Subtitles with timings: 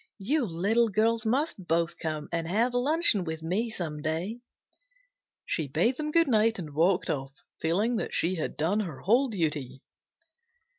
[0.17, 4.39] You little girls must both come and have luncheon with me some day."
[5.45, 9.27] She bade them good night and walked off, feeling that she had done her whole
[9.27, 9.83] duty.